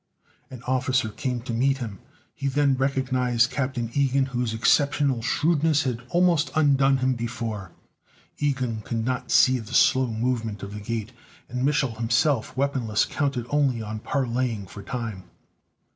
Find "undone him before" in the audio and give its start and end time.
6.55-7.71